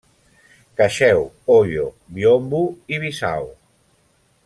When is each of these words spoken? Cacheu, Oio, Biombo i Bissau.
Cacheu, 0.79 1.21
Oio, 1.57 1.85
Biombo 2.17 2.63
i 2.97 3.01
Bissau. 3.07 3.51